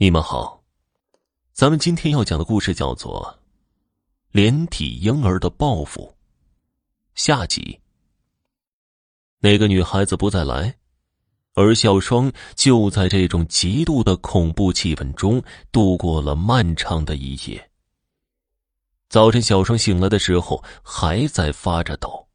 [0.00, 0.62] 你们好，
[1.52, 3.36] 咱们今天要讲的故事叫做
[4.30, 6.02] 《连体婴儿的报复》
[7.16, 7.80] 下集。
[9.40, 10.72] 那个女孩子不再来，
[11.54, 15.42] 而小双就在这种极度的恐怖气氛中
[15.72, 17.68] 度过了漫长的一夜。
[19.08, 22.28] 早晨，小双醒来的时候还在发着抖，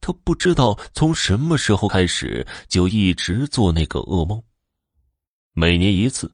[0.00, 4.42] 她不知道从什么时候开始就一直做那个噩梦，
[5.52, 6.32] 每年一次。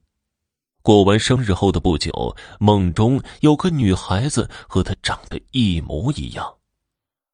[0.82, 6.54] 过完生日后的不久，梦中有个女孩子和她长得一模一样，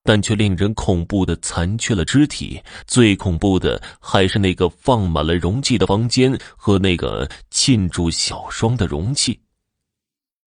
[0.04, 2.62] 但却令人恐怖的残缺了肢体。
[2.86, 9.40] 最恐怖的还是那个放满了容器的房间和那个浸住小双的容器。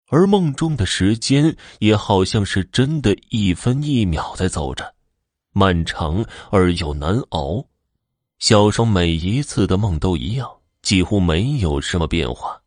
[0.10, 4.96] 而梦中的时间也好像是真的一分一秒在走着，
[5.54, 7.66] 漫长而又难熬。
[8.40, 10.50] 小双每一次的梦都一样，
[10.82, 12.62] 几乎没有什么变化。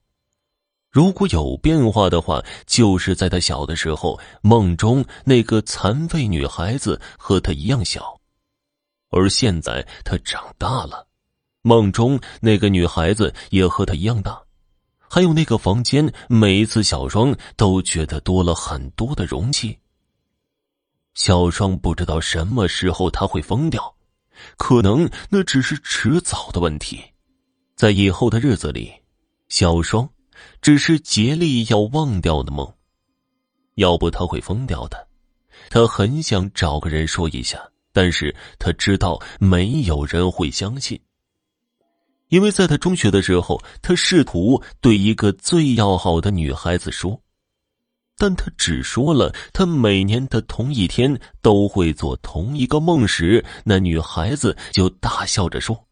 [0.91, 8.21] 如果有变化的话，就是在他小的时候，梦中那个残废女孩子和他一样小，
[9.11, 11.07] 而现在他长大了，
[11.63, 14.43] 梦中那个女孩子也和他一样大，
[14.99, 19.79] 还有那个房间，每一次小双都觉得多了很多的容器。
[21.15, 23.95] 小双不知道什么时候他会疯掉，
[24.57, 27.01] 可能那只是迟早的问题，
[27.77, 28.93] 在以后的日子里，
[29.49, 30.09] 小双。
[30.63, 32.73] 只是竭力要忘掉的梦，
[33.74, 35.09] 要不他会疯掉的。
[35.69, 37.60] 他很想找个人说一下，
[37.93, 41.01] 但是他知道没有人会相信。
[42.29, 47.21] 因为在他中学的时候，他试图对一个最要好的女孩子说，
[48.16, 55.87] 但他只说了他每年的同一天都会做同一个梦时，那女孩子就大笑着说：“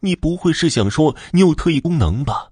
[0.00, 2.50] 你不会是想说你有特异功能吧？”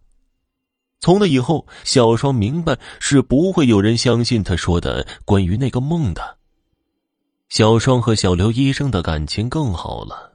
[1.03, 6.39] 从那以后，小双明白是不会有人相信他说的关于那个梦的。
[7.49, 10.33] 小双和小刘医生的感情更好了，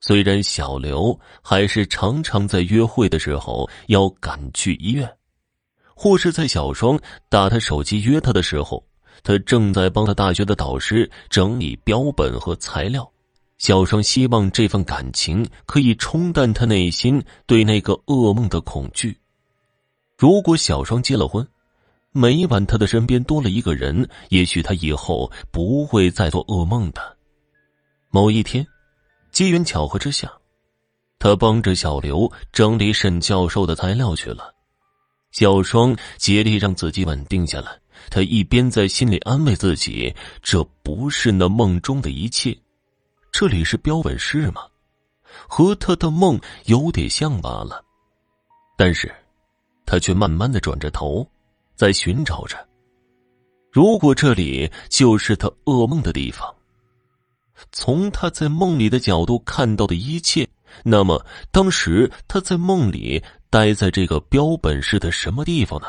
[0.00, 5.08] 虽然小刘还是常常在约会的时候要赶去医院，
[5.94, 6.98] 或是在小双
[7.28, 8.84] 打他手机约他的时候，
[9.22, 13.08] 他正在帮他大学的导师整理标本和材料。
[13.58, 19.16] 小双希望这份感情可以冲淡他内心对那个噩梦的恐惧。
[20.18, 21.46] 如果小双结了婚，
[22.10, 27.16] 每晚他的身边多了一个人，也许他以后不会再做噩梦的。
[28.10, 28.66] 某一天，
[29.30, 30.28] 机缘巧合之下，
[31.20, 34.52] 他帮着小刘整理沈教授的材料去了。
[35.30, 37.78] 小双竭力让自己稳定下来，
[38.10, 40.12] 他一边在心里安慰自己：
[40.42, 42.58] 这不是那梦中的一切，
[43.30, 44.62] 这里是标本室吗？
[45.46, 47.84] 和他的梦有点像罢了。
[48.76, 49.14] 但是。
[49.90, 51.26] 他却慢慢的转着头，
[51.74, 52.58] 在寻找着。
[53.72, 56.54] 如果这里就是他噩梦的地方，
[57.72, 60.46] 从他在梦里的角度看到的一切，
[60.84, 65.88] 那么当时他在梦里待在这个标本室的什么地方呢？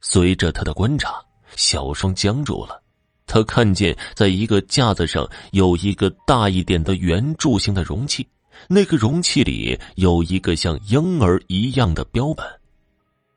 [0.00, 1.22] 随着他的观察，
[1.56, 2.82] 小双僵住了。
[3.26, 8.26] 他看见在一个架子上有一个大一点的圆柱形的容器。
[8.68, 12.46] 那个容器里有一个像婴儿一样的标本，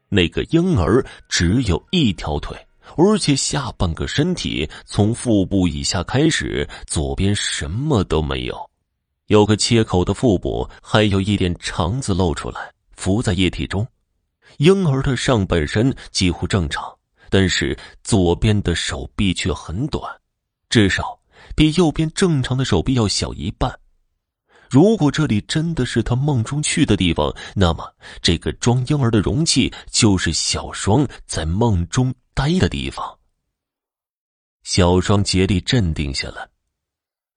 [0.09, 2.57] 那个婴儿只有一条腿，
[2.95, 8.69] 而且下半个身体从腹部以下开始，左边什么都没有，
[9.27, 13.87] 有个切口的腹部，还有一点肠子露出来，浮在液体中。
[14.57, 16.93] 婴儿的上半身几乎正常，
[17.29, 20.03] 但是左边的手臂却很短，
[20.69, 21.19] 至少
[21.55, 23.79] 比右边正常的手臂要小一半。
[24.73, 33.19] 如果这里真的是他梦中去的地方，那么这个装婴儿的容器就是小双在梦中待的地方。
[34.63, 36.49] 小双竭力镇定下来，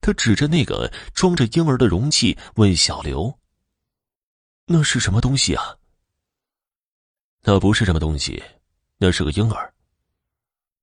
[0.00, 3.38] 他指着那个装着婴儿的容器问小刘
[4.64, 5.76] ：“那是什么东西啊
[7.44, 8.42] ？”“那不是什么东西，
[8.96, 9.74] 那是个婴儿。”“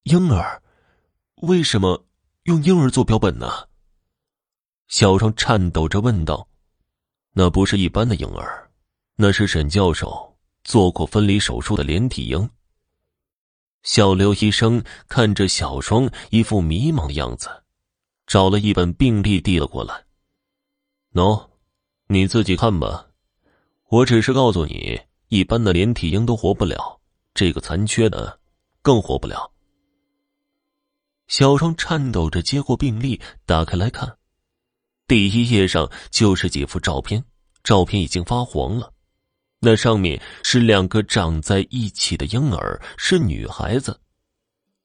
[0.06, 0.62] 婴儿？
[1.38, 2.06] 为什么
[2.44, 3.68] 用婴儿做标本呢？”
[4.88, 6.47] 小双颤抖着问道
[7.33, 8.69] ：“那不是一般的婴儿，
[9.15, 12.50] 那是沈教授做过分离手术的连体婴。”
[13.83, 17.50] 小刘医生看着小双一副迷茫的样子，
[18.27, 20.06] 找了一本病历递了过来。
[21.13, 21.50] “喏，
[22.07, 23.07] 你自己看吧，
[23.89, 27.01] 我只是告诉你，一般的连体婴都活不了，
[27.33, 28.39] 这个残缺的
[28.81, 29.51] 更活不了。”
[31.27, 34.18] 小双颤抖着接过病历，打开来看。
[35.08, 37.24] 第一页上就是几幅照片，
[37.64, 38.92] 照片已经发黄了，
[39.60, 44.00] 那上面是两个长在一起的婴儿，是女孩子，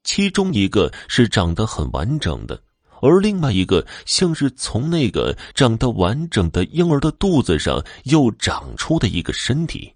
[0.03, 2.61] 其中一个是长得很完整的，
[3.01, 9.93] 而另外一个像是从那个长得完整的婴儿的肚子上又长出的一个身体。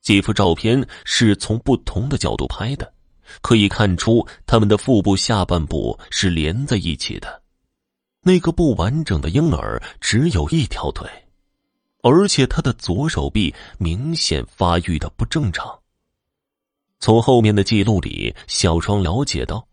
[0.00, 2.92] 几幅照片是从不同的角度拍的，
[3.40, 7.41] 可以看出他们的腹部下半部是连在一起的。
[8.22, 11.08] 那个不完整的婴儿只有一条腿。
[12.02, 15.78] 而且他的左手臂明显发育的不正常。
[16.98, 19.64] 从后面的记录里，小双了解到，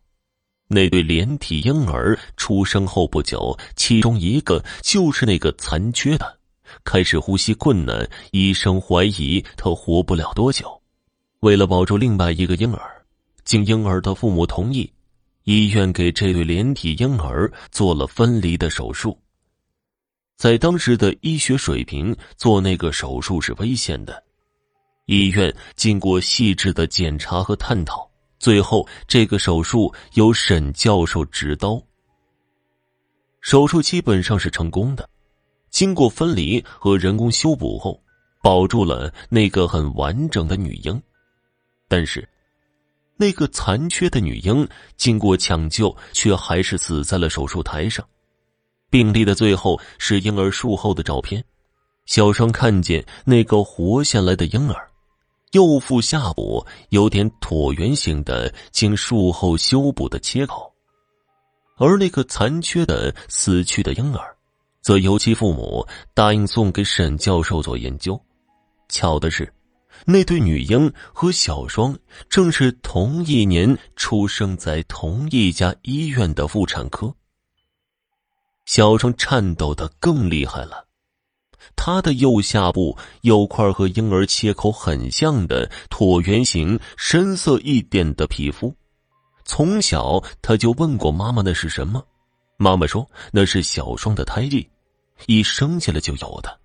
[0.67, 6.39] 那对连体婴儿出生后不久，其中一个就是那个残缺的，
[6.83, 10.79] 开始呼吸困难，医生怀疑他活不了多久。
[11.39, 13.05] 为了保住另外一个婴儿，
[13.43, 14.91] 经婴儿的父母同意，
[15.49, 19.19] 医院给这对连体婴儿做了分离的手术。
[20.37, 24.23] 在当时的医学水平，做那个手术是危险的。
[25.07, 28.07] 医院经过细致的检查和探讨，
[28.37, 31.81] 最后这个手术由沈教授执刀。
[33.41, 35.09] 手术基本上是成功的，
[35.71, 37.99] 经过分离和人工修补后，
[38.43, 41.01] 保住了那个很完整的女婴。
[41.87, 42.29] 但是，
[43.21, 48.03] 那个残缺的女婴经过抢救，却还是死在了手术台上。
[48.89, 51.43] 病历的最后是婴儿术后的照片，
[52.05, 54.89] 小双看见那个活下来的婴儿，
[55.51, 60.73] 右腹下部有点椭圆形的经术后修补的切口，
[61.75, 64.33] 而那个残缺的死去的婴儿，
[64.81, 68.17] 则由其父母答应送给沈教授做研究。
[68.87, 69.51] 巧的是，
[70.05, 71.97] 那对女婴和小双
[72.29, 77.13] 正是同一年出生在同一家医院的妇产科。
[78.65, 80.85] 小双颤抖的更厉害了，
[81.75, 88.73] 她的右下部有块和婴儿切口很像的椭圆形、深色一点的皮肤。
[89.43, 92.05] 从小他就问过妈妈那是什么，
[92.57, 94.69] 妈妈说那是小双的胎记，
[95.25, 96.59] 一生下来就有的。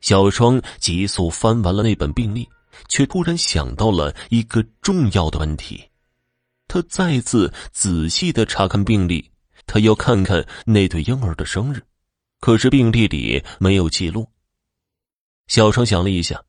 [0.00, 2.48] 小双急速翻完了那本病历，
[2.88, 5.82] 却突然想到了一个重要的问题，
[6.66, 9.30] 他再次仔细的查看病历。
[9.66, 11.82] 他要看看那对婴儿的生日，
[12.40, 14.26] 可是病历里没有记录。
[15.46, 16.42] 小双想了一下，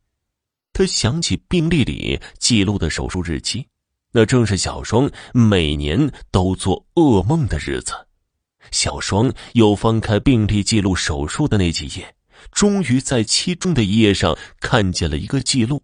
[0.72, 3.68] 他想起病历里记录的手术日期，
[4.13, 7.94] 那正是小双每年都做噩梦的日子。
[8.72, 12.16] 小双又翻开病历记录手术的那几页，
[12.51, 15.83] 终于在其中的一页上看见了一个记录：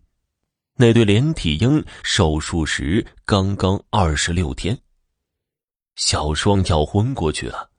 [0.77, 4.77] 那对连体婴手术时刚刚二十六天。
[5.95, 7.71] 小双要昏过去了。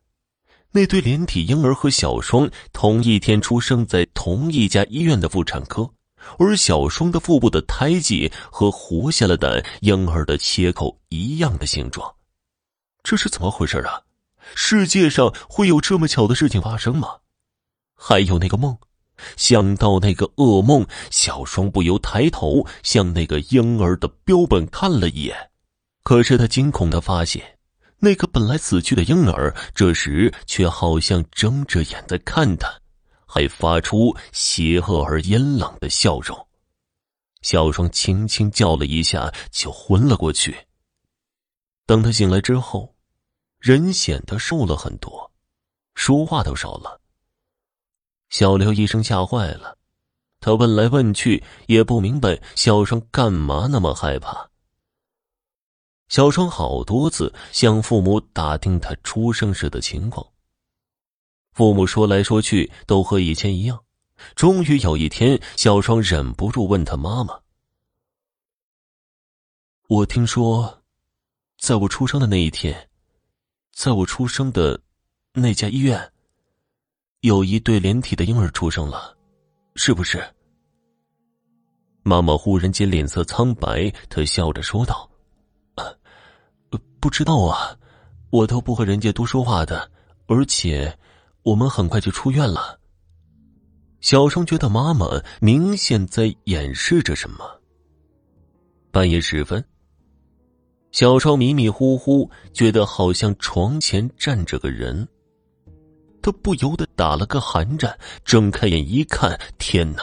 [0.73, 5.91] 那对连体婴儿和小双同一天出生在同一家医院的妇产科，
[6.39, 12.15] 而小双的腹部的胎记和活下来的婴儿的切口一样的形状，
[13.03, 14.03] 这是怎么回事啊？
[14.55, 17.09] 世界上会有这么巧的事情发生吗？
[17.97, 18.79] 还有那个梦，
[19.37, 25.51] 想到那个噩梦，小双不由抬头向那个婴儿的标本看了一眼，
[26.03, 27.59] 可是他惊恐的发现。
[27.99, 32.69] 那个本来死去的婴儿，这时却好像睁着眼在看他，
[33.25, 36.47] 还发出邪恶而阴冷的笑容。
[37.41, 40.55] 小双轻轻叫了一下，就昏了过去。
[41.87, 42.95] 等他醒来之后，
[43.59, 45.33] 人显得瘦了很多，
[45.95, 47.01] 说话都少了。
[48.29, 49.79] 小刘医生吓坏了，
[50.41, 54.51] 他问来问去也不明白小双干嘛那么害怕。
[56.09, 60.27] 小双好多次向父母打听他出生时的情况，
[61.53, 63.83] 父母说来说去都和以前一样。
[64.35, 67.41] 终于有一天，小双忍不住问他妈妈
[69.89, 70.83] ：“我听说，
[71.59, 72.89] 在我出生的那一天，
[73.73, 74.81] 在我出生的
[75.33, 76.13] 那家医院，
[77.21, 79.17] 有一对连体的婴儿出生了，
[79.75, 80.23] 是不是？”
[82.03, 85.11] 妈妈忽然间脸色苍白，她笑着说道。
[86.99, 87.77] 不知道啊，
[88.31, 89.89] 我都不和人家多说话的，
[90.27, 90.93] 而且
[91.43, 92.81] 我们很快就出院了。
[94.01, 95.07] 小双觉得妈妈
[95.41, 97.45] 明显在掩饰着什么。
[98.91, 99.65] 半夜时分，
[100.91, 105.07] 小双迷迷糊糊觉得好像床前站着个人，
[106.27, 110.03] 他不由得打了个寒战，睁开眼一看，天哪，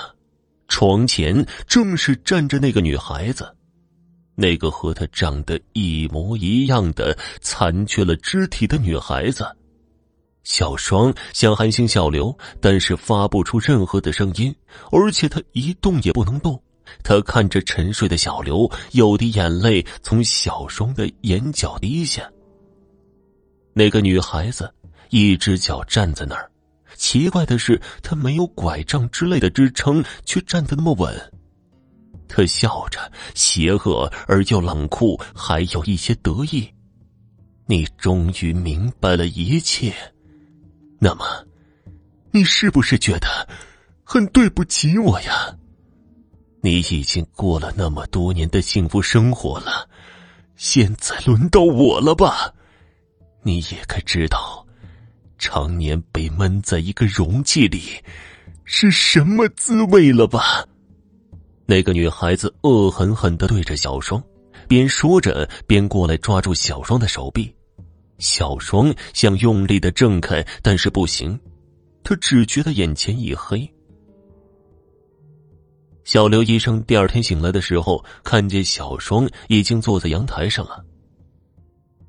[0.70, 3.54] 床前正是站着那个女孩子。
[4.34, 9.46] 那个和他长得一模一样的残缺了肢体的女孩子，
[10.46, 14.56] 小双想喊醒小刘，但是发不出任何的声音，
[14.94, 16.58] 而且他一动也不能动。
[17.04, 22.32] 他看着沉睡的小刘，有滴眼泪从小双的眼角滴下。
[23.74, 24.74] 那个女孩子
[25.14, 26.50] 一只脚站在那儿，
[26.96, 31.32] 奇怪的是，他没有拐杖之类的支撑，却站得那么稳。
[32.28, 33.00] 他笑着，
[33.36, 36.68] 邪恶而又冷酷，还有一些得意。
[37.68, 39.94] 你终于明白了一切。
[40.98, 41.24] 那么，
[42.32, 43.48] 你是不是觉得
[44.04, 45.56] 很对不起我呀？
[46.60, 49.88] 你已经过了那么多年的幸福生活了，
[50.56, 52.52] 现在轮到我了吧？
[53.44, 54.63] 你也该知道，
[55.46, 57.82] 常年被闷在一个容器里
[58.64, 60.66] 是什么滋味了吧？
[61.66, 64.24] 那个女孩子恶狠狠的对着小双，
[64.70, 67.54] 边说着边过来抓住小双的手臂。
[68.20, 71.38] 小双想用力的挣开，但是不行，
[72.06, 73.70] 他只觉得眼前一黑。
[76.06, 80.82] 小刘医生第二天醒来的时候，看见小双已经坐在阳台上了。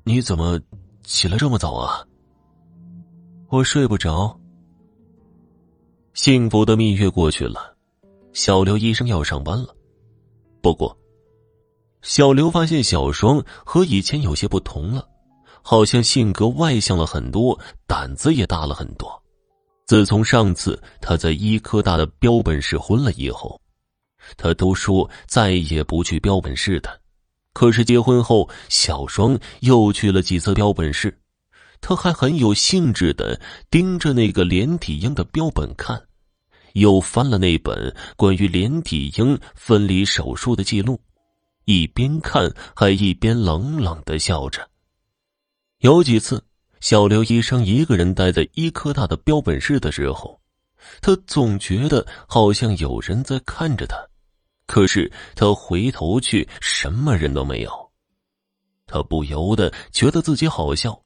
[0.05, 0.57] 你怎么
[1.03, 2.01] 起来这么早啊？
[3.49, 4.37] 我睡不着。
[6.13, 7.75] 幸福的蜜月过去了，
[8.33, 9.75] 小刘医生要上班了。
[10.61, 10.97] 不过，
[12.01, 15.07] 小刘发现小双和以前有些不同了。
[15.67, 19.23] 好像性格外向了很多，胆子也大了很多。
[19.87, 23.59] 自从上次他在医科大的标本室昏了以后，
[24.37, 27.01] 他都说再也不去标本室的。
[27.51, 31.17] 可是结婚后，小双又去了几次标本室，
[31.87, 33.39] 他还很有兴致的
[33.69, 36.01] 盯着那个连体婴的标本看，
[36.73, 40.99] 又翻了那本关于连体婴分离手术的记录，
[41.65, 44.67] 一边看还一边冷冷的笑着。
[45.81, 46.43] 有几次，
[46.79, 50.41] 小刘医生一个人待在医科大的标本室的时候，
[51.01, 53.95] 他总觉得好像有人在看着他。
[54.65, 57.71] 可是他回头去，什么人都没有。
[58.87, 61.04] 他不由得觉得自己好笑。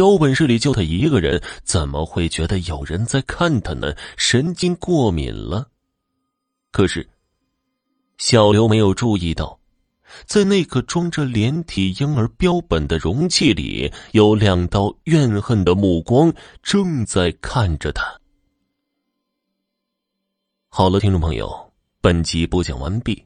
[0.00, 3.94] 标本室里就他一个人，怎么会觉得有人在看他呢？
[4.16, 5.68] 神经过敏了。
[6.72, 7.06] 可是，
[8.16, 9.60] 小刘没有注意到。
[10.24, 18.02] 在那个装着连体婴儿标本的容器里，有两道怨恨的目光正在看着他。
[20.70, 23.22] 好了，听众朋友，本集播讲完毕，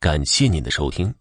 [0.00, 1.14] 感谢您的收听。